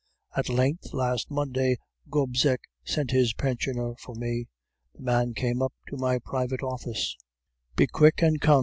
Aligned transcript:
"At 0.35 0.49
length, 0.49 0.93
last 0.93 1.29
Monday, 1.29 1.77
Gobseck 2.09 2.61
sent 2.83 3.11
his 3.11 3.35
pensioner 3.35 3.93
for 4.03 4.15
me. 4.15 4.47
The 4.95 5.03
man 5.03 5.35
came 5.35 5.61
up 5.61 5.73
to 5.89 5.95
my 5.97 6.17
private 6.17 6.63
office. 6.63 7.15
"'Be 7.75 7.85
quick 7.85 8.23
and 8.23 8.41
come, 8.41 8.53
M. 8.59 8.59